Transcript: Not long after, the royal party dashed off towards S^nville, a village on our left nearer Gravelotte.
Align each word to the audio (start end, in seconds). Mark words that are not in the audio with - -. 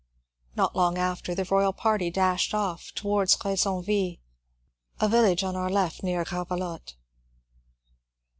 Not 0.55 0.75
long 0.75 0.97
after, 0.97 1.35
the 1.35 1.43
royal 1.45 1.73
party 1.73 2.09
dashed 2.09 2.55
off 2.55 2.91
towards 2.95 3.37
S^nville, 3.37 4.19
a 4.99 5.07
village 5.07 5.43
on 5.43 5.55
our 5.55 5.69
left 5.69 6.01
nearer 6.01 6.25
Gravelotte. 6.25 6.95